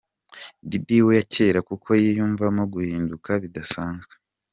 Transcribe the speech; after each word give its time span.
Diddy 0.69 0.99
wa 1.07 1.19
kera 1.33 1.59
kuko 1.69 1.89
yiyumvamo 2.01 2.63
guhinduka 2.73 3.29
bidasanzwe. 3.43 4.13